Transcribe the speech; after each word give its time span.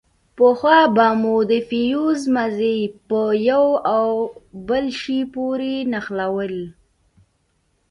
پخوا 0.37 0.79
به 0.95 1.07
مو 1.21 1.37
د 1.51 1.53
فيوز 1.69 2.21
مزي 2.35 2.79
په 3.07 3.19
يوه 3.49 4.09
بل 4.67 4.85
شي 4.99 5.19
پورې 5.33 5.73
نښلول. 5.91 6.55